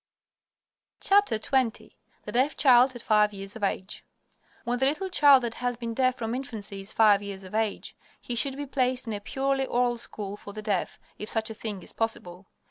XX 0.99 1.93
THE 2.25 2.31
DEAF 2.31 2.57
CHILD 2.57 2.95
AT 2.95 3.03
FIVE 3.03 3.33
YEARS 3.33 3.55
OF 3.55 3.63
AGE 3.63 4.03
When 4.63 4.79
the 4.79 4.87
little 4.87 5.09
child 5.09 5.43
that 5.43 5.53
has 5.53 5.75
been 5.75 5.93
deaf 5.93 6.15
from 6.15 6.33
infancy 6.33 6.81
is 6.81 6.91
five 6.91 7.21
years 7.21 7.43
of 7.43 7.53
age, 7.53 7.95
he 8.19 8.33
should 8.33 8.57
be 8.57 8.65
placed 8.65 9.05
in 9.05 9.13
a 9.13 9.19
purely 9.21 9.67
oral 9.67 9.99
school 9.99 10.37
for 10.37 10.53
the 10.53 10.63
deaf, 10.63 10.99
if 11.19 11.29
such 11.29 11.51
a 11.51 11.53
thing 11.53 11.83
is 11.83 11.93
possible. 11.93 12.47